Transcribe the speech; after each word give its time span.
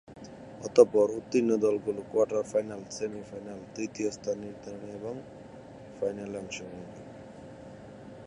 অতঃপর 0.61 1.07
উত্তীর্ণ 1.11 1.51
দলগুলো 1.57 2.01
কোয়ার্টার-ফাইনাল, 2.11 2.81
সেমি-ফাইনাল, 2.89 3.59
তৃতীয় 3.75 4.09
স্থান 4.11 4.37
নির্ধারণী 4.39 4.89
এবং 4.91 5.15
ফাইনালে 5.97 6.37
অংশগ্রহণ 6.37 6.83
করবে। 6.87 7.11